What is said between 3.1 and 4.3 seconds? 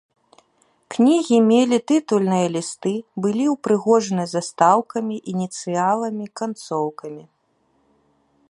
былі ўпрыгожаны